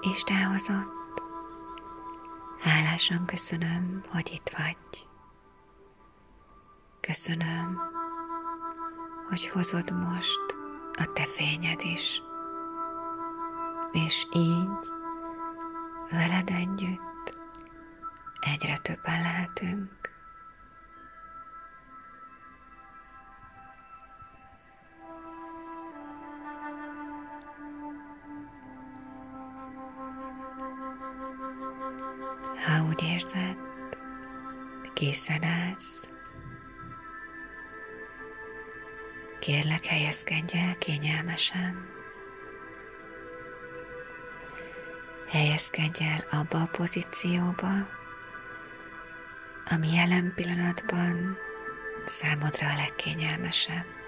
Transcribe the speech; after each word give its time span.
Istáhozott. 0.00 1.22
Hálásan 2.60 3.24
köszönöm, 3.26 4.02
hogy 4.08 4.30
itt 4.32 4.48
vagy. 4.56 5.06
Köszönöm, 7.00 7.80
hogy 9.28 9.48
hozod 9.48 9.92
most 9.92 10.56
a 10.92 11.12
te 11.12 11.24
fényed 11.24 11.80
is, 11.82 12.22
és 13.92 14.26
így 14.32 14.90
veled 16.10 16.50
együtt 16.50 17.38
egyre 18.40 18.78
többen 18.78 19.20
lehetünk. 19.20 19.99
Készen 35.00 35.42
állsz, 35.42 36.06
kérlek 39.38 39.84
helyezkedj 39.84 40.56
el 40.56 40.76
kényelmesen. 40.76 41.88
Helyezkedj 45.28 46.02
el 46.02 46.26
abba 46.30 46.60
a 46.60 46.68
pozícióba, 46.72 47.88
ami 49.64 49.94
jelen 49.94 50.32
pillanatban 50.34 51.36
számodra 52.06 52.66
a 52.66 52.76
legkényelmesebb. 52.76 53.99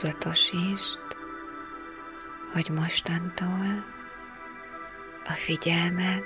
Tudatosítsd, 0.00 0.98
hogy 2.52 2.68
mostantól 2.70 3.84
a 5.26 5.32
figyelmed 5.32 6.24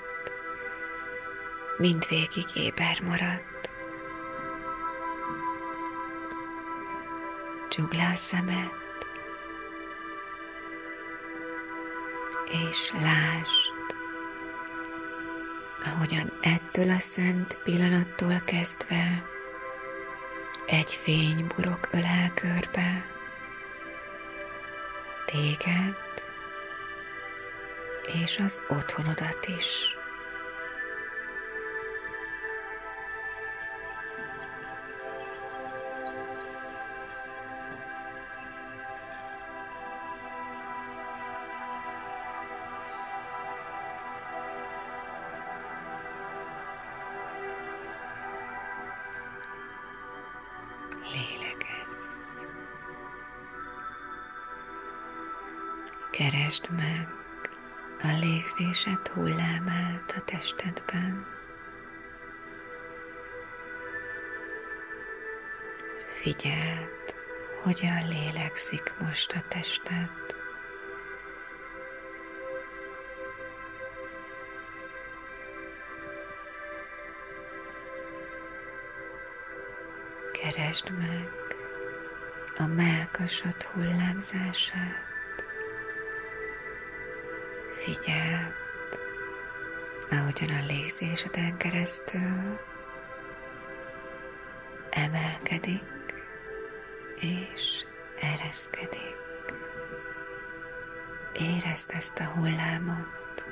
mindvégig 1.76 2.44
éber 2.54 3.00
marad. 3.02 3.42
Csukd 7.68 7.94
le 7.94 8.10
a 8.14 8.16
szemed, 8.16 8.72
és 12.68 12.92
lásd, 12.92 13.72
ahogyan 15.84 16.32
ettől 16.40 16.90
a 16.90 16.98
szent 16.98 17.58
pillanattól 17.64 18.42
kezdve 18.44 19.24
egy 20.66 20.92
fény 20.92 21.46
burok 21.56 21.88
ölel 21.92 22.34
körbe 22.34 23.09
téged 25.30 25.94
és 28.22 28.38
az 28.38 28.62
otthonodat 28.68 29.46
is. 29.46 29.99
Keresd 56.20 56.70
meg 56.76 57.08
a 58.02 58.18
légzésed 58.20 59.08
hullámát 59.08 60.14
a 60.16 60.20
testedben. 60.24 61.26
Figyeld, 66.20 67.14
hogyan 67.62 68.08
lélegzik 68.08 68.94
most 68.98 69.32
a 69.32 69.40
tested. 69.48 70.36
Keresd 80.32 80.90
meg 80.98 81.28
a 82.56 82.66
melkasod 82.66 83.62
hullámzását. 83.62 85.09
Figyeld, 87.80 88.52
ahogyan 90.10 90.56
a 90.56 90.66
légzéseden 90.66 91.56
keresztül 91.56 92.60
emelkedik 94.90 95.82
és 97.16 97.84
ereszkedik. 98.20 99.16
Érezd 101.32 101.90
ezt 101.90 102.18
a 102.18 102.24
hullámot. 102.24 103.44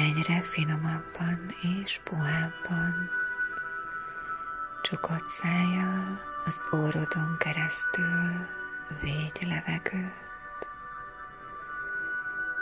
Egyre 0.00 0.40
finomabban 0.42 1.46
és 1.62 2.00
puhábban 2.04 3.10
csukott 4.82 5.26
szájjal 5.26 6.20
az 6.44 6.60
órodon 6.74 7.36
keresztül 7.38 8.46
végy 9.00 9.46
levegőt, 9.46 10.68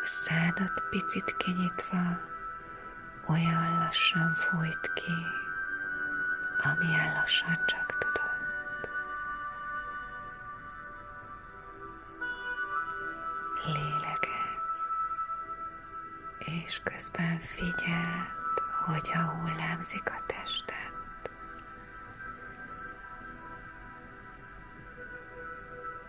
a 0.03 0.07
szádat 0.25 0.83
picit 0.91 1.37
kinyitva 1.37 2.21
olyan 3.29 3.79
lassan 3.79 4.35
folyt 4.35 4.93
ki, 4.95 5.19
amilyen 6.59 7.13
lassan 7.13 7.59
csak 7.67 7.99
tudod. 7.99 8.18
És 16.67 16.81
közben 16.85 17.41
figyeld, 17.41 18.33
hogy 18.85 19.11
a 19.15 19.19
hullámzik 19.19 20.11
a 20.11 20.23
tested. 20.27 20.77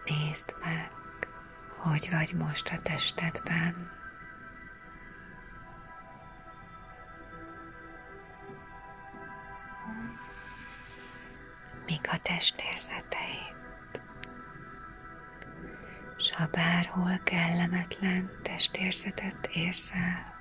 Nézd 0.05 0.55
meg, 0.63 0.91
hogy 1.77 2.09
vagy 2.11 2.33
most 2.33 2.69
a 2.69 2.81
testedben. 2.81 3.91
Mik 11.85 12.07
a 12.11 12.17
testérzeteid? 12.17 13.57
S 16.17 16.31
ha 16.31 16.47
bárhol 16.47 17.19
kellemetlen 17.23 18.29
testérzetet 18.41 19.49
érzel, 19.53 20.38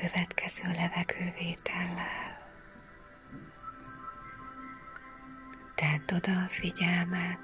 következő 0.00 0.62
levegővétellel 0.62 2.36
tedd 5.74 6.16
oda 6.16 6.32
a 6.32 6.48
figyelmet, 6.48 7.38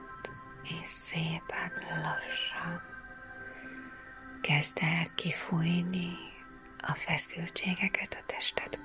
és 0.62 0.88
szépen 0.88 1.72
lassan 2.02 2.82
kezd 4.40 4.78
el 4.80 5.06
kifújni 5.14 6.12
a 6.80 6.92
feszültségeket 6.94 8.16
a 8.20 8.24
testedből. 8.26 8.83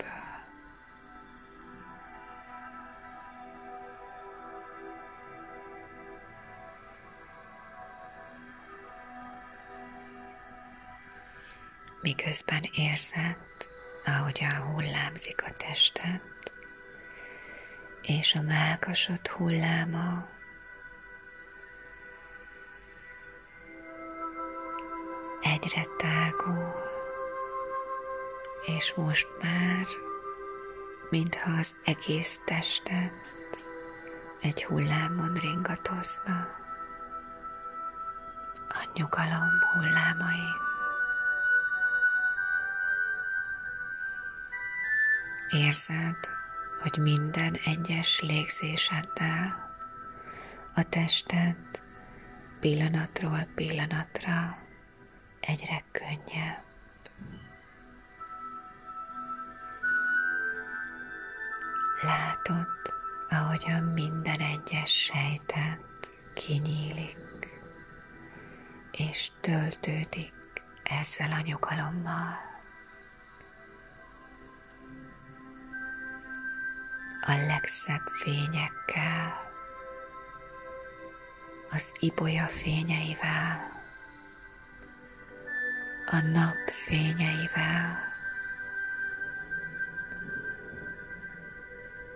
Miközben 12.02 12.64
érzed, 12.72 13.38
ahogyan 14.06 14.56
hullámzik 14.56 15.44
a 15.44 15.52
tested, 15.58 16.22
és 18.02 18.36
a 18.36 18.42
melkasod 18.42 19.28
hulláma 19.28 20.28
egyre 25.42 25.84
tágul, 25.98 26.74
és 28.66 28.94
most 28.94 29.28
már 29.42 29.86
mintha 31.10 31.52
az 31.52 31.76
egész 31.84 32.40
testet 32.46 33.14
egy 34.42 34.64
hullámon 34.64 35.34
ringatozna 35.34 36.48
a 38.68 38.90
nyugalom 38.94 39.50
hullámai. 39.74 40.69
Érzed, 45.50 46.18
hogy 46.82 46.98
minden 46.98 47.54
egyes 47.66 48.20
légzéseddel 48.20 49.76
a 50.74 50.84
tested 50.90 51.56
pillanatról 52.60 53.48
pillanatra 53.56 54.58
egyre 55.40 55.84
könnyebb. 55.92 56.64
Látod, 62.02 62.68
ahogyan 63.30 63.84
minden 63.84 64.40
egyes 64.40 64.92
sejtet 64.92 66.12
kinyílik, 66.34 67.62
és 68.92 69.32
töltődik 69.42 70.34
ezzel 70.84 71.32
a 71.32 71.42
nyugalommal. 71.44 72.49
A 77.30 77.46
legszebb 77.48 78.08
fényekkel, 78.24 79.52
az 81.70 81.92
ibolya 82.00 82.46
fényeivel, 82.46 83.72
a 86.06 86.20
nap 86.22 86.70
fényeivel, 86.86 87.98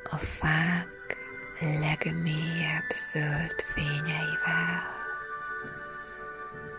a 0.03 0.15
fák 0.15 1.17
legmélyebb 1.59 2.89
zöld 3.11 3.61
fényeivel 3.73 4.83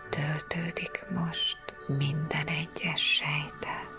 töltődik 0.08 1.04
most 1.08 1.58
minden 1.86 2.46
egyes 2.46 3.02
sejtet. 3.02 3.93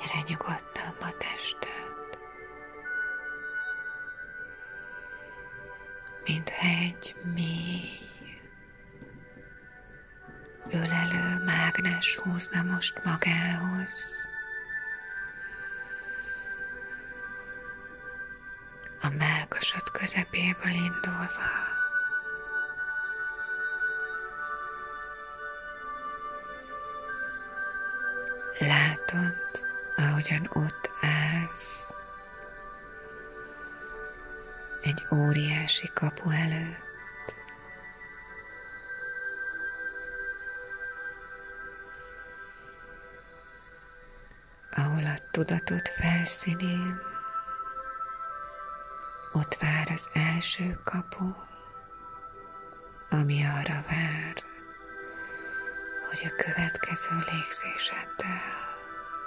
Egyre 0.00 0.22
nyugodtabb 0.28 1.00
a 1.00 1.16
tested. 1.16 2.18
Mintha 6.24 6.66
egy 6.66 7.14
mély 7.34 7.98
ölelő 10.70 11.44
mágnes 11.44 12.16
húzna 12.16 12.62
most 12.62 13.00
magához. 13.04 14.16
A 19.00 19.08
melkasod 19.08 19.90
közepéből 19.90 20.72
indulva. 20.72 21.75
Óriási 35.76 35.90
kapu 35.94 36.30
előtt. 36.30 36.84
ahol 44.78 45.06
a 45.06 45.18
tudatot 45.30 45.88
felszínén 45.88 47.00
ott 49.32 49.54
vár 49.54 49.90
az 49.90 50.08
első 50.12 50.80
kapu, 50.84 51.34
ami 53.10 53.44
arra 53.44 53.84
vár, 53.88 54.34
hogy 56.08 56.20
a 56.24 56.42
következő 56.42 57.16
légzéseddel 57.30 58.52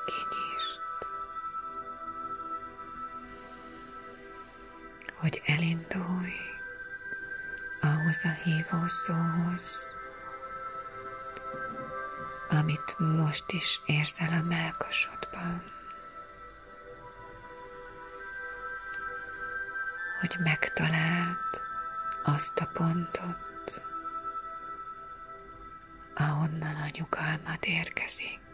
kinyisd, 0.06 0.79
hogy 5.20 5.42
elindulj 5.46 6.40
ahhoz 7.82 8.22
a 8.24 8.30
hívószóhoz, 8.44 9.94
amit 12.50 12.96
most 12.98 13.52
is 13.52 13.82
érzel 13.86 14.32
a 14.32 14.44
melkasodban. 14.44 15.64
Hogy 20.20 20.36
megtaláld 20.44 21.62
azt 22.24 22.60
a 22.60 22.70
pontot, 22.74 23.82
ahonnan 26.16 26.76
a 26.76 26.90
nyugalmad 26.98 27.60
érkezik. 27.62 28.49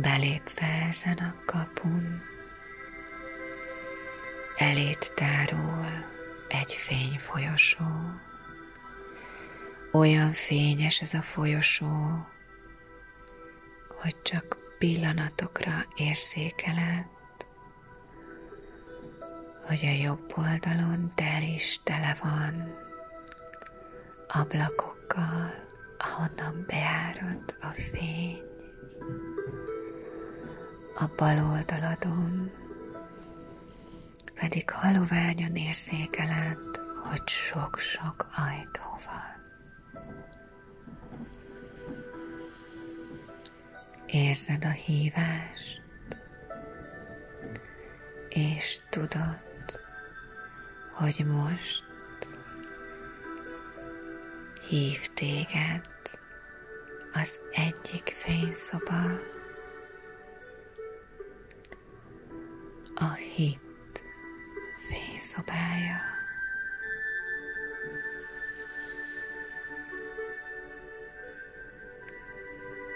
Belépve 0.00 0.86
ezen 0.88 1.16
a 1.16 1.34
kapun, 1.44 2.22
elét 4.56 5.12
tárul 5.14 5.86
egy 6.48 6.72
fényfolyosó. 6.72 7.84
Olyan 9.92 10.32
fényes 10.32 11.00
ez 11.00 11.14
a 11.14 11.22
folyosó, 11.22 12.26
hogy 14.00 14.22
csak 14.22 14.56
pillanatokra 14.78 15.84
érzékeled, 15.94 17.06
hogy 19.66 19.80
a 19.82 20.02
jobb 20.02 20.32
oldalon 20.36 21.12
tel 21.14 21.42
is 21.42 21.80
tele 21.82 22.16
van 22.22 22.74
ablakokkal, 24.28 25.54
ahonnan 25.98 26.64
beárad 26.66 27.56
a 27.60 27.66
fény. 27.66 28.46
A 30.98 31.06
bal 31.16 31.38
oldaladon 31.38 32.50
pedig 34.34 34.70
haloványan 34.70 35.56
érzékeled, 35.56 36.58
hogy 37.08 37.28
sok-sok 37.28 38.28
ajtó 38.36 38.82
van. 39.06 39.44
Érzed 44.06 44.64
a 44.64 44.70
hívást, 44.70 45.82
és 48.28 48.80
tudod, 48.90 49.40
hogy 50.92 51.26
most 51.26 51.84
hív 54.68 55.08
téged 55.14 55.86
az 57.12 57.38
egyik 57.52 58.14
fényszoba, 58.18 59.34
a 62.98 63.12
hit 63.12 63.60
szobája. 65.36 66.00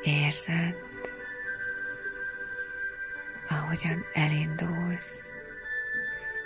Érzed, 0.03 0.77
ahogyan 3.49 4.05
elindulsz, 4.13 5.29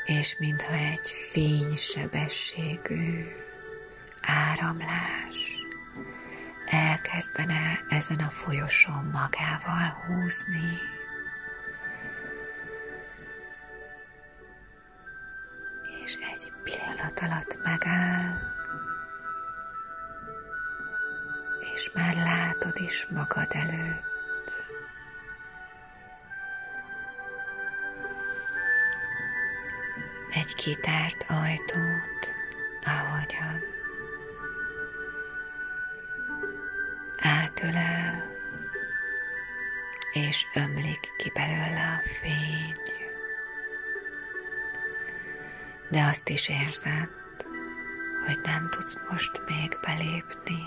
és 0.04 0.36
mintha 0.38 0.74
egy 0.74 1.08
fénysebességű 1.30 3.24
áramlás 4.20 5.66
elkezdene 6.66 7.84
ezen 7.88 8.18
a 8.18 8.30
folyosón 8.30 9.04
magával 9.12 9.88
húzni 10.06 10.93
alatt 17.24 17.58
megáll, 17.62 18.38
és 21.74 21.90
már 21.94 22.14
látod 22.14 22.78
is 22.80 23.06
magad 23.10 23.46
előtt. 23.50 24.62
Egy 30.30 30.54
kitárt 30.54 31.24
ajtót, 31.28 32.34
ahogyan 32.84 33.60
átölel, 37.16 38.32
és 40.12 40.46
ömlik 40.54 41.12
ki 41.16 41.30
belőle 41.34 42.00
a 42.02 42.08
fény. 42.08 42.93
De 45.90 46.04
azt 46.04 46.28
is 46.28 46.48
érzed, 46.48 47.08
hogy 48.26 48.40
nem 48.42 48.68
tudsz 48.70 48.96
most 49.10 49.40
még 49.46 49.78
belépni, 49.82 50.62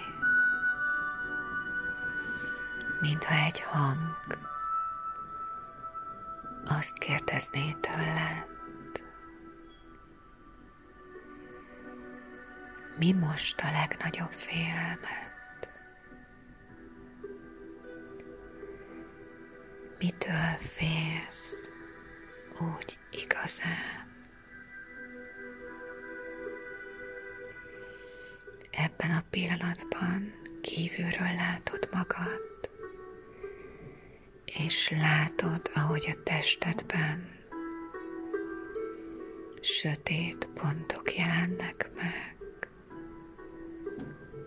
mintha 3.02 3.34
egy 3.46 3.62
hang 3.62 4.16
azt 6.66 6.98
kérdezné 6.98 7.76
tőled, 7.80 8.46
mi 12.98 13.12
most 13.14 13.62
a 13.62 13.72
legnagyobb 13.72 14.32
félelmed? 14.32 15.28
mitől 20.00 20.58
félsz 20.60 21.70
úgy 22.60 22.98
igazán. 23.12 24.07
Ebben 28.78 29.12
a 29.12 29.24
pillanatban 29.30 30.34
kívülről 30.62 31.34
látod 31.36 31.90
magad, 31.92 32.70
és 34.46 34.90
látod, 34.90 35.72
ahogy 35.74 36.10
a 36.12 36.24
testedben 36.24 37.36
sötét 39.62 40.48
pontok 40.54 41.16
jelennek 41.16 41.90
meg 41.96 42.38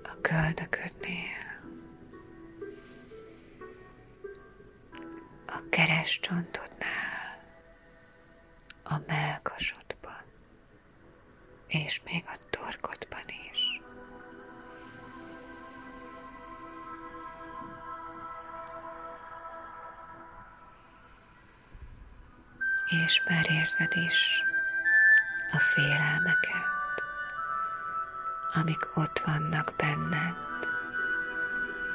a 0.03 0.21
köldöködnél. 0.21 1.49
a 5.47 5.69
keresztcsontodnál, 5.71 7.43
a 8.83 8.95
melkasodban, 9.07 10.23
és 11.67 12.01
még 12.05 12.25
a 12.27 12.39
torkodban 12.51 13.10
És 22.91 23.23
már 23.29 23.51
érzed 23.51 23.95
is 23.95 24.45
a 25.51 25.59
félelmeket, 25.59 27.05
amik 28.53 28.97
ott 28.97 29.19
vannak 29.19 29.73
benned, 29.77 30.35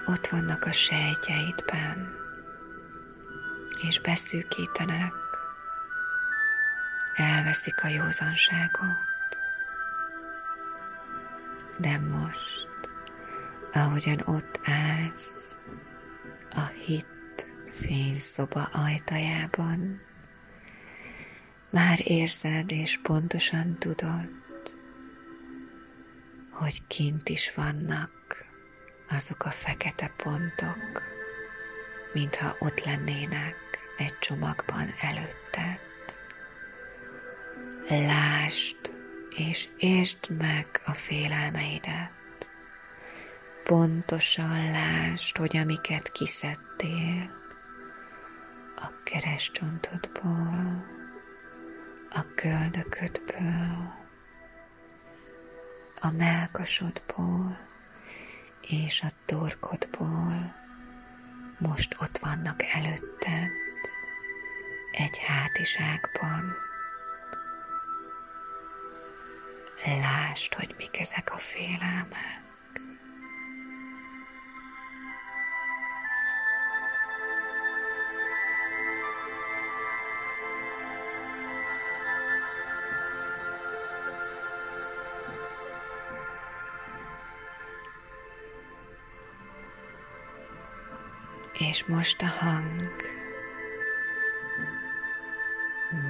ott 0.05 0.27
vannak 0.27 0.63
a 0.65 0.71
sejtjeidben, 0.71 2.13
és 3.87 3.99
beszűkítenek, 4.01 5.13
elveszik 7.13 7.83
a 7.83 7.87
józanságot. 7.87 9.37
De 11.77 11.99
most, 11.99 12.69
ahogyan 13.73 14.21
ott 14.25 14.59
állsz, 14.63 15.55
a 16.49 16.65
hit 16.65 17.45
fényszoba 17.71 18.63
ajtajában, 18.63 20.01
már 21.75 21.99
érzed 22.03 22.71
és 22.71 22.99
pontosan 23.03 23.75
tudod, 23.79 24.29
hogy 26.49 26.87
kint 26.87 27.29
is 27.29 27.53
vannak 27.53 28.45
azok 29.09 29.45
a 29.45 29.49
fekete 29.49 30.11
pontok, 30.23 31.03
mintha 32.13 32.55
ott 32.59 32.85
lennének 32.85 33.55
egy 33.97 34.17
csomagban 34.19 34.93
előtted. 35.01 35.79
Lásd 37.89 38.77
és 39.29 39.69
értsd 39.77 40.29
meg 40.37 40.81
a 40.85 40.93
félelmeidet. 40.93 42.49
Pontosan 43.63 44.71
lásd, 44.71 45.37
hogy 45.37 45.57
amiket 45.57 46.11
kiszedtél 46.11 47.43
a 48.75 49.03
keresztcsontodból, 49.03 50.93
a 52.15 52.25
köldöködből, 52.35 53.93
a 56.01 56.11
melkasodból 56.11 57.57
és 58.61 59.03
a 59.03 59.07
torkodból 59.25 60.55
most 61.57 61.95
ott 62.01 62.17
vannak 62.17 62.63
előtted 62.63 63.49
egy 64.91 65.17
hátizsákban. 65.17 66.53
Lásd, 69.85 70.53
hogy 70.53 70.75
mik 70.77 70.99
ezek 70.99 71.33
a 71.33 71.37
félelmek. 71.37 72.44
És 91.57 91.85
most 91.85 92.21
a 92.21 92.27
hang 92.27 92.91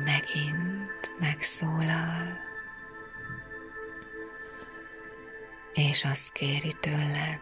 megint 0.03 1.11
megszólal, 1.19 2.39
és 5.73 6.05
azt 6.05 6.31
kéri 6.31 6.75
tőled, 6.79 7.39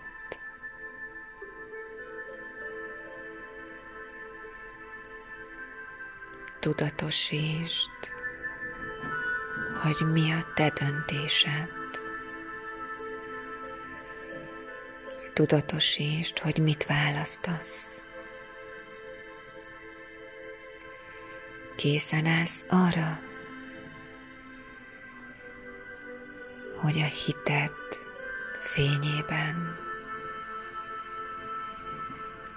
tudatosítsd, 6.60 7.89
hogy 9.81 10.07
mi 10.12 10.31
a 10.31 10.45
te 10.55 10.69
döntésed. 10.69 11.69
Tudatosítsd, 15.33 16.39
hogy 16.39 16.57
mit 16.57 16.86
választasz. 16.86 17.93
Készen 21.75 22.25
állsz 22.25 22.63
arra, 22.70 23.20
hogy 26.82 27.00
a 27.00 27.06
hited 27.25 27.72
fényében 28.62 29.77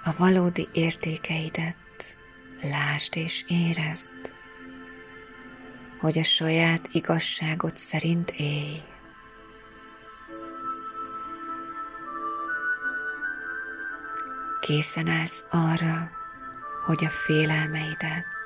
a 0.03 0.13
valódi 0.17 0.67
értékeidet 0.71 2.17
lásd 2.61 3.15
és 3.15 3.43
érezd, 3.47 4.31
hogy 5.99 6.17
a 6.17 6.23
saját 6.23 6.87
igazságot 6.91 7.77
szerint 7.77 8.31
élj. 8.31 8.81
Készen 14.59 15.07
állsz 15.07 15.43
arra, 15.49 16.09
hogy 16.85 17.05
a 17.05 17.09
félelmeidet 17.09 18.36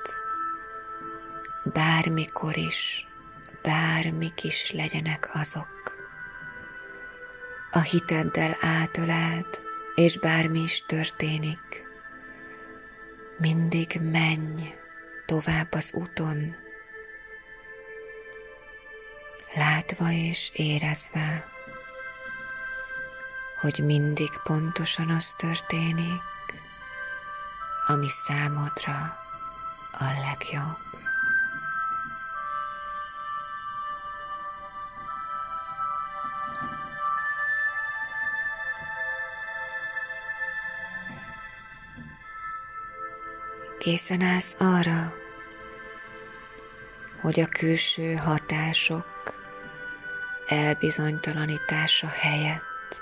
bármikor 1.64 2.56
is, 2.56 3.06
bármik 3.62 4.44
is 4.44 4.72
legyenek 4.72 5.30
azok. 5.32 5.96
A 7.70 7.80
hiteddel 7.80 8.56
átölelt, 8.60 9.60
és 9.94 10.18
bármi 10.18 10.60
is 10.60 10.84
történik, 10.86 11.84
mindig 13.38 14.00
menj 14.00 14.74
tovább 15.26 15.72
az 15.72 15.92
úton, 15.92 16.56
látva 19.54 20.10
és 20.10 20.50
érezve, 20.52 21.52
hogy 23.60 23.78
mindig 23.84 24.30
pontosan 24.44 25.10
az 25.10 25.34
történik, 25.36 26.22
ami 27.86 28.08
számodra 28.08 29.16
a 29.92 30.04
legjobb. 30.04 31.01
Készen 43.82 44.22
állsz 44.22 44.56
arra, 44.58 45.14
hogy 47.20 47.40
a 47.40 47.46
külső 47.46 48.14
hatások 48.14 49.34
elbizonytalanítása 50.48 52.06
helyett 52.06 53.00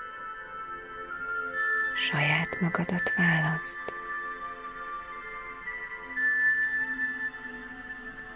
saját 1.97 2.61
magadat 2.61 3.15
választ. 3.17 3.79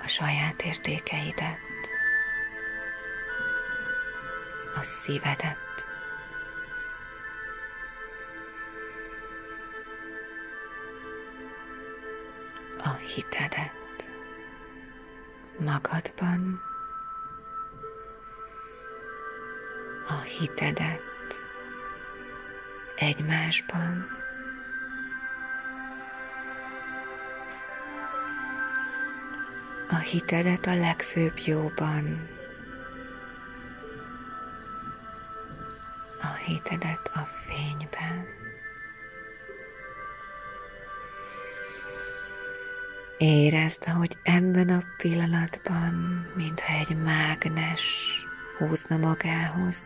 A 0.03 0.09
saját 0.09 0.63
értékeidet, 0.63 1.59
a 4.75 4.83
szívedet. 4.83 5.64
Hitedet 13.15 14.07
magadban 15.59 16.61
a 20.09 20.21
hitedet 20.21 21.03
egymásban. 22.97 24.07
A 29.91 29.97
hitedet 29.97 30.67
a 30.67 30.75
legfőbb 30.75 31.39
jóban. 31.45 32.29
A 36.21 36.35
hitedet 36.45 37.11
a 37.15 37.29
fényben. 37.47 38.44
Érezd, 43.25 43.83
ahogy 43.87 44.17
ebben 44.23 44.69
a 44.69 44.83
pillanatban, 44.97 46.27
mintha 46.35 46.73
egy 46.73 46.97
mágnes 46.97 47.85
húzna 48.59 48.97
magához, 48.97 49.83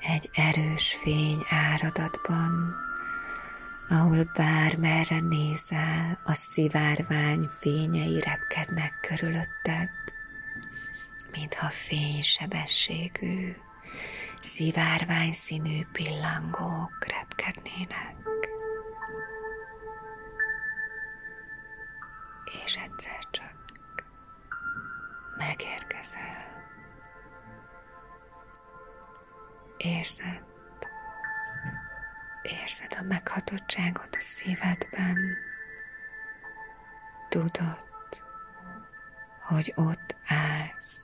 egy 0.00 0.30
erős 0.32 0.98
fény 1.02 1.44
áradatban, 1.48 2.74
ahol 3.88 4.30
bármerre 4.36 5.20
nézel, 5.20 6.20
a 6.24 6.32
szivárvány 6.34 7.48
fényei 7.48 8.20
repkednek 8.20 8.92
körülötted, 9.00 9.90
mintha 11.32 11.68
fénysebességű, 11.68 13.56
szivárvány 14.40 15.32
színű 15.32 15.86
pillangók 15.92 17.06
repkednének. 17.06 18.39
És 22.64 22.76
egyszer 22.76 23.18
csak 23.30 23.54
megérkezel. 25.36 26.48
Érzed, 29.76 30.44
érzed 32.42 32.96
a 32.98 33.02
meghatottságot 33.02 34.14
a 34.16 34.20
szívedben. 34.20 35.36
Tudod, 37.28 37.88
hogy 39.42 39.72
ott 39.76 40.16
állsz 40.26 40.98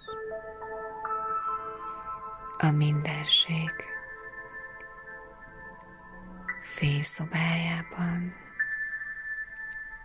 a 2.59 2.70
mindenség 2.70 3.72
fényszobájában 6.64 8.35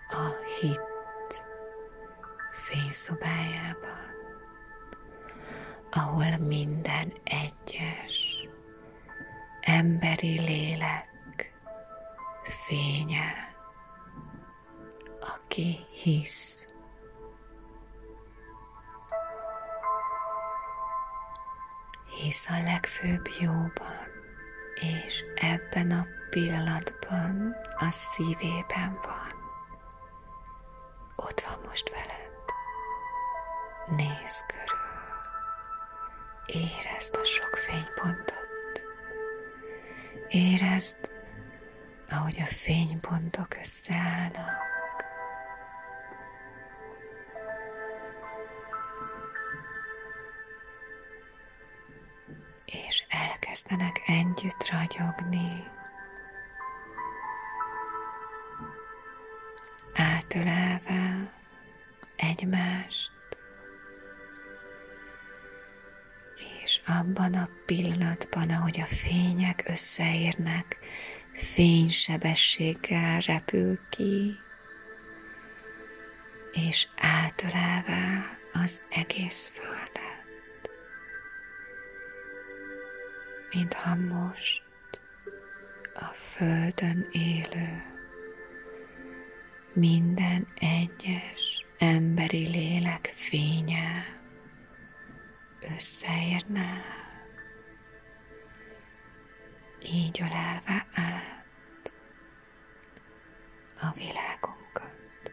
a 0.08 0.28
hit 0.60 0.91
fényszobájában, 2.72 4.10
ahol 5.90 6.38
minden 6.38 7.14
egyes 7.24 8.48
emberi 9.62 10.40
lélek 10.40 11.54
fénye, 12.66 13.56
aki 15.20 15.86
hisz. 15.92 16.66
Hisz 22.22 22.50
a 22.50 22.64
legfőbb 22.64 23.30
jóban, 23.40 24.08
és 24.76 25.24
ebben 25.36 25.92
a 25.92 26.06
pillanatban 26.30 27.56
a 27.78 27.92
szívében 27.92 29.00
van. 29.04 29.40
Ott 31.16 31.42
van 31.42 31.60
most 31.68 31.90
vele. 31.90 32.11
Nézz 34.32 34.44
körül, 34.48 34.80
érezd 36.46 37.16
a 37.16 37.26
sok 37.26 37.56
fénypontot, 37.56 38.86
érezd, 40.28 41.12
ahogy 42.10 42.38
a 42.40 42.46
fénypontok 42.46 43.58
összeállnak. 43.62 44.70
És 52.66 53.06
elkezdenek 53.10 54.02
együtt 54.06 54.70
ragyogni, 54.70 55.64
átölelve 59.94 61.01
abban 67.32 67.44
a 67.44 67.50
pillanatban, 67.66 68.50
ahogy 68.50 68.80
a 68.80 68.86
fények 68.86 69.64
összeérnek, 69.68 70.78
fénysebességgel 71.34 73.20
repül 73.20 73.80
ki, 73.90 74.40
és 76.52 76.88
átölelve 76.98 78.38
az 78.54 78.82
egész 78.90 79.52
földet. 79.54 80.00
Mintha 83.54 83.96
most 83.96 84.64
a 85.94 86.14
földön 86.36 87.08
élő 87.12 87.84
minden 89.74 90.48
egyes 90.56 91.66
emberi 91.78 92.48
lélek 92.48 93.14
fénye 93.16 94.20
összeérne, 95.78 97.01
így 99.84 100.22
ölelve 100.22 100.88
át 100.94 101.92
a 103.82 103.92
világunkat. 103.96 105.32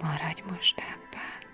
Maradj 0.00 0.42
most 0.42 0.78
ebben. 0.78 1.46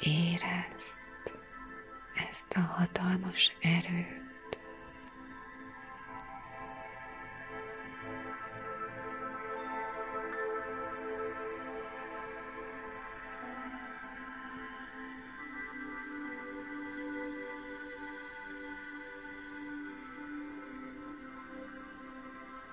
Érezd 0.00 0.96
ezt 2.30 2.52
a 2.54 2.60
hatalmas 2.60 3.56
erőt, 3.60 4.31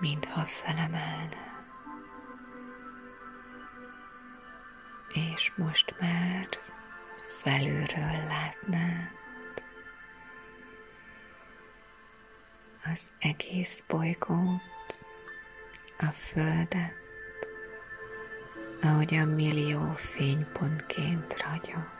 mintha 0.00 0.44
felemelne. 0.44 1.48
És 5.08 5.52
most 5.56 5.94
már 6.00 6.46
felülről 7.42 8.26
látnád 8.28 9.18
az 12.84 13.00
egész 13.18 13.82
bolygót, 13.86 14.98
a 15.98 16.06
Földet, 16.06 16.94
ahogy 18.82 19.14
a 19.14 19.24
millió 19.24 19.94
fénypontként 19.94 21.42
ragyog. 21.42 21.99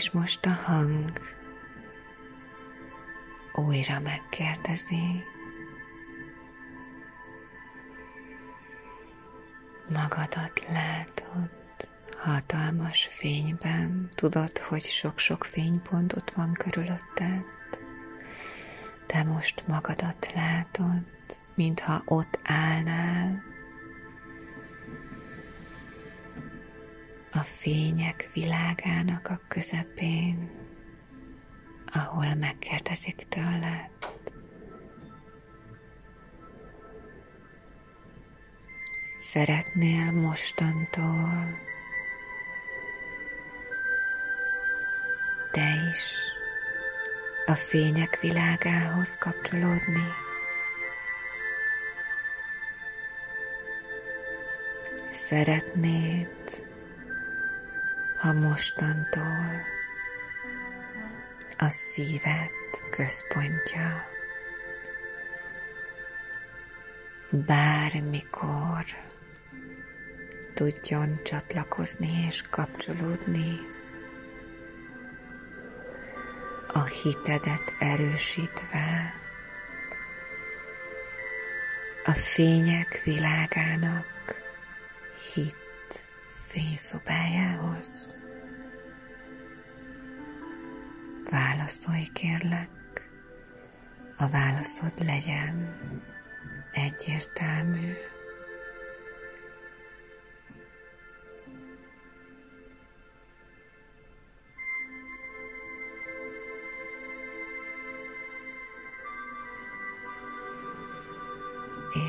És 0.00 0.10
most 0.10 0.46
a 0.46 0.50
hang 0.50 1.12
újra 3.54 4.00
megkérdezi, 4.00 5.24
magadat 9.88 10.62
látod 10.68 11.50
hatalmas 12.16 13.08
fényben, 13.12 14.08
tudod, 14.14 14.58
hogy 14.58 14.82
sok-sok 14.84 15.44
fénypont 15.44 16.12
ott 16.12 16.30
van 16.30 16.52
körülötted, 16.52 17.44
de 19.06 19.22
most 19.24 19.66
magadat 19.66 20.32
látod, 20.34 21.00
mintha 21.54 22.02
ott 22.04 22.38
állnál, 22.42 23.42
a 27.32 27.38
fények 27.38 28.30
világának 28.32 29.28
a 29.28 29.40
közepén, 29.48 30.50
ahol 31.86 32.34
megkérdezik 32.34 33.26
tőled. 33.28 33.90
Szeretnél 39.18 40.12
mostantól 40.12 41.58
te 45.52 45.90
is 45.92 46.14
a 47.46 47.54
fények 47.54 48.20
világához 48.20 49.16
kapcsolódni? 49.18 50.14
Szeretnéd, 55.10 56.69
ha 58.20 58.32
mostantól. 58.32 59.64
A 61.58 61.68
szíved 61.68 62.50
központja. 62.90 64.08
Bármikor 67.30 68.84
tudjon 70.54 71.20
csatlakozni 71.24 72.24
és 72.26 72.42
kapcsolódni 72.50 73.58
a 76.72 76.84
hitedet 76.84 77.72
erősítve 77.78 79.14
a 82.04 82.12
fények 82.12 83.02
világának 83.04 84.06
hit 85.34 85.69
fényszobájához. 86.50 88.16
Válaszolj 91.30 92.08
kérlek, 92.12 92.68
a 94.16 94.28
válaszod 94.28 95.04
legyen 95.04 95.78
egyértelmű. 96.72 97.92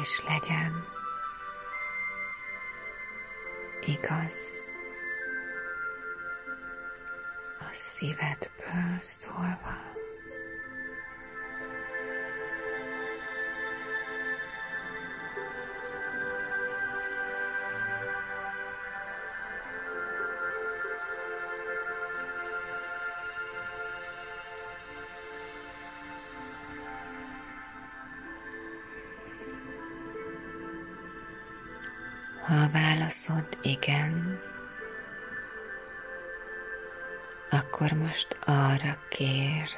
És 0.01 0.21
legyen 0.27 1.00
igaz 3.91 4.73
a 7.59 7.69
szívedből 7.73 8.99
szólva. 9.01 9.59
Ha 9.63 9.90
most 38.11 38.37
arra 38.45 38.97
kér 39.09 39.69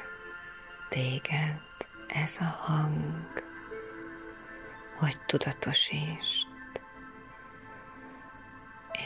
téged 0.88 1.60
ez 2.06 2.36
a 2.40 2.44
hang, 2.44 3.44
hogy 4.96 5.16
tudatosítsd, 5.26 6.48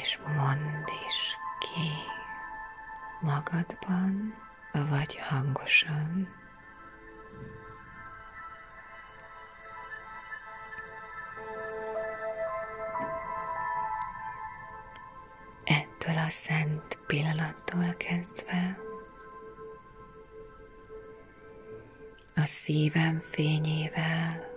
és 0.02 0.18
mondd 0.36 0.88
is 1.06 1.36
ki 1.58 1.90
magadban, 3.20 4.34
vagy 4.72 5.16
hangosan. 5.16 6.36
a 16.28 16.30
szent 16.30 16.98
pillanattól 17.06 17.94
kezdve 17.96 18.87
a 22.42 22.44
szívem 22.44 23.20
fényével 23.20 24.56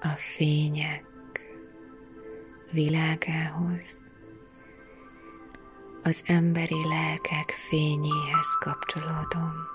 a 0.00 0.08
fények 0.16 1.04
világához, 2.72 4.02
az 6.02 6.22
emberi 6.24 6.88
lelkek 6.88 7.50
fényéhez 7.50 8.56
kapcsolódom. 8.60 9.73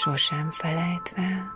Sosem 0.00 0.50
felejtve, 0.50 1.48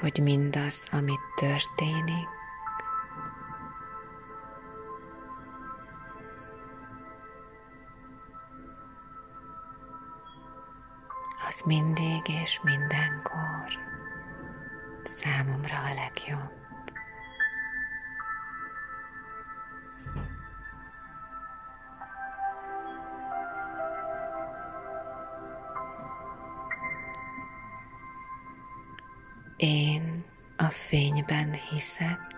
hogy 0.00 0.20
mindaz, 0.22 0.88
amit 0.90 1.20
történik, 1.36 2.28
az 11.48 11.60
mindig 11.64 12.28
és 12.28 12.60
mindenkor 12.62 13.78
számomra 15.04 15.78
a 15.78 15.94
legjobb. 15.94 16.63
Én 29.64 30.24
a 30.56 30.64
fényben 30.64 31.52
hiszek. 31.70 32.33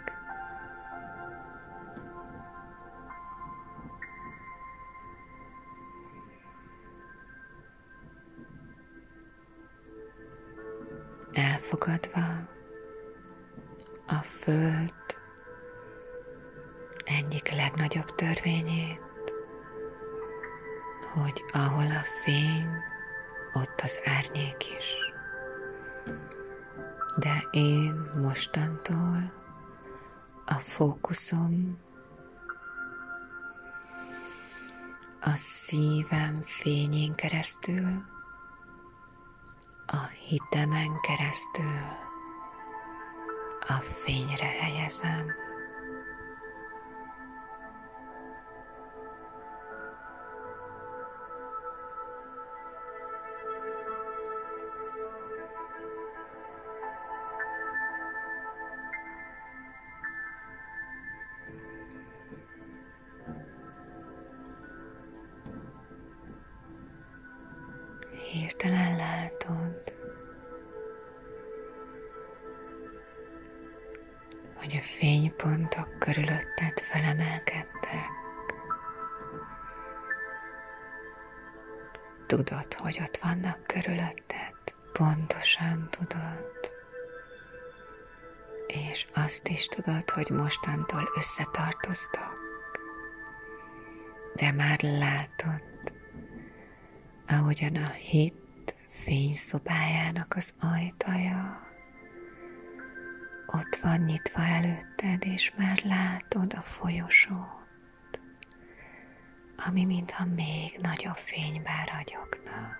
Keresztül 41.57 41.95
a 43.69 43.73
fényre 43.73 44.47
helyezem. 44.47 45.46
Hogy 90.17 90.31
mostantól 90.31 91.11
összetartoztok. 91.17 92.35
De 94.35 94.53
már 94.53 94.83
látod, 94.83 95.63
ahogyan 97.27 97.77
a 97.77 97.89
hit 97.89 98.75
fényszobájának 98.89 100.35
az 100.37 100.53
ajtaja 100.61 101.61
ott 103.47 103.77
van 103.77 104.01
nyitva 104.01 104.43
előtted, 104.43 105.25
és 105.25 105.53
már 105.57 105.83
látod 105.85 106.55
a 106.57 106.61
folyosót, 106.61 108.21
ami 109.67 109.85
mintha 109.85 110.25
még 110.25 110.79
nagyobb 110.83 111.17
fénybe 111.17 111.89
ragyogna, 111.97 112.77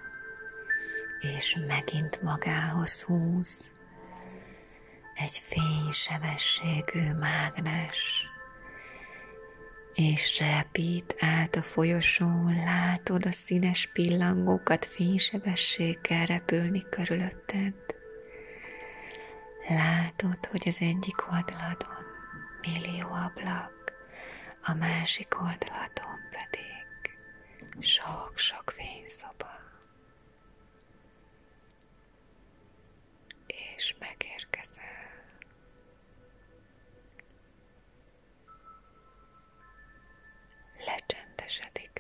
és 1.21 1.59
megint 1.67 2.23
magához 2.23 3.03
húz 3.03 3.71
egy 5.17 5.43
fénysebességű 5.45 7.13
mágnes, 7.13 8.29
és 9.95 10.41
repít 10.41 11.17
át 11.19 11.57
a 11.57 11.63
folyosón, 11.63 12.55
látod 12.55 13.27
a 13.27 13.33
színes 13.33 13.87
pillangókat 13.93 14.85
fénysebességgel 14.85 16.27
repülni 16.27 16.85
körülötted. 16.91 17.75
Látod, 19.69 20.47
hogy 20.47 20.63
az 20.67 20.77
egyik 20.81 21.33
oldaladon 21.33 22.05
millió 22.61 23.09
ablak, 23.09 23.93
a 24.63 24.75
másik 24.75 25.41
oldaladon 25.41 26.21
pedig 26.31 27.19
sok-sok 27.81 28.71
fényszoba. 28.77 29.51
És 33.47 33.95
megérkezel. 33.99 34.36
Lecsendesedik 40.87 41.97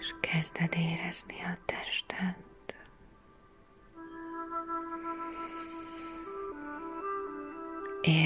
és 0.00 0.14
kezded 0.20 0.74
érezni 0.74 1.40
a 1.42 1.58
tested. 1.64 2.49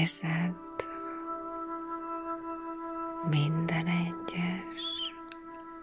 Érzed 0.05 0.55
minden 3.29 3.87
egyes 3.87 5.13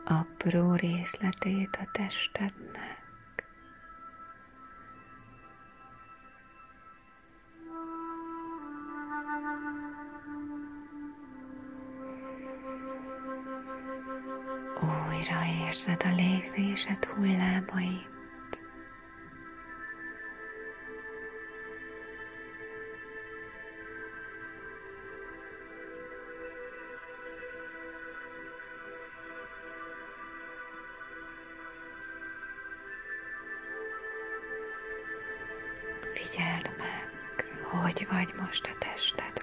apró 0.04 0.74
részletét 0.74 1.78
a 1.80 1.88
testednek. 1.92 3.00
Újra 14.80 15.44
érzed 15.66 16.02
a 16.04 16.14
légzésed 16.14 17.04
hullámait. 17.04 18.11
Vagy 38.12 38.34
most 38.40 38.66
a 38.66 38.78
testedben. 38.78 39.40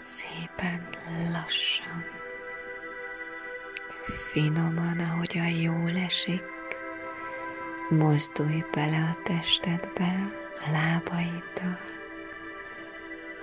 szépen 0.00 0.88
lassan, 1.32 2.04
finoman, 4.32 4.98
ahogyan 4.98 5.50
jól 5.50 5.96
esik, 5.96 6.42
mozdulj 7.88 8.64
bele 8.72 8.96
a 8.96 9.22
testedbe, 9.22 10.30
a 10.66 10.70
lábaiddal, 10.70 12.03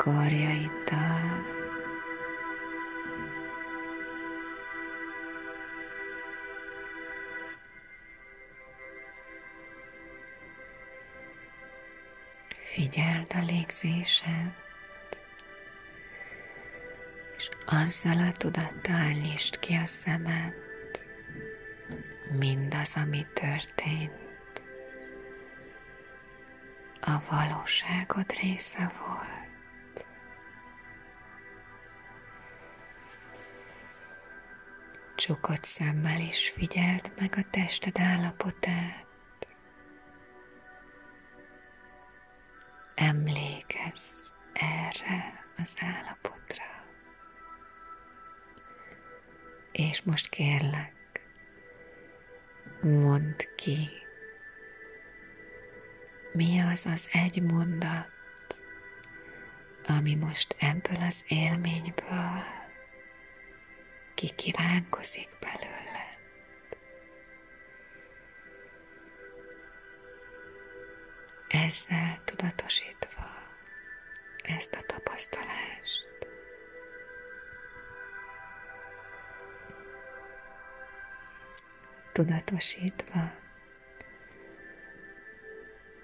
karjaiddal, 0.01 1.45
Figyeld 12.59 13.31
a 13.33 13.39
légzésed, 13.45 14.53
és 17.37 17.49
azzal 17.65 18.17
a 18.27 18.31
tudattal 18.31 19.11
nyisd 19.11 19.59
ki 19.59 19.73
a 19.73 19.85
szemed, 19.85 20.53
mindaz, 22.37 22.93
ami 22.95 23.25
történt, 23.33 24.63
a 27.01 27.23
valóságod 27.29 28.31
része 28.41 28.91
volt. 28.99 29.31
Csukott 35.32 35.63
szemmel 35.63 36.20
is 36.20 36.50
figyeld 36.50 37.12
meg 37.20 37.34
a 37.38 37.50
tested 37.50 38.00
állapotát. 38.00 39.08
Emlékezz 42.96 44.32
erre 44.54 45.46
az 45.58 45.78
állapotra. 45.80 46.63
És 49.72 50.02
most 50.02 50.30
kérlek, 50.30 51.22
mondd 52.82 53.46
ki, 53.56 53.89
mi 56.34 56.60
az 56.60 56.86
az 56.86 57.10
egy 57.12 57.41
mondat, 57.41 58.10
ami 59.88 60.15
most 60.15 60.56
ebből 60.60 61.02
az 61.08 61.24
élményből 61.28 62.61
kikívánkozik 64.21 65.29
belőle. 65.39 66.17
Ezzel 71.47 72.21
tudatosítva 72.25 73.25
ezt 74.43 74.73
a 74.73 74.81
tapasztalást, 74.86 76.27
tudatosítva, 82.12 83.31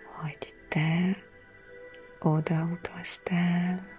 hogy 0.05 0.55
te 0.67 1.17
odautaztál 2.19 3.75
a 3.75 3.96